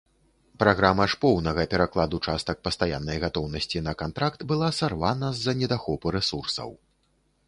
[0.61, 6.69] Праграма ж поўнага перакладу частак пастаяннай гатоўнасці на кантракт была сарвана з-за недахопу рэсурсаў.